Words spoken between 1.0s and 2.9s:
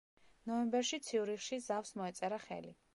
ციურიხში ზავს მოეწერა ხელი.